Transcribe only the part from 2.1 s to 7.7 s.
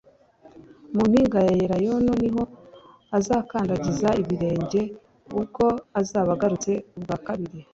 niho azakandagiza ibirenge ubwo azaba agarutse ubwa kabiri.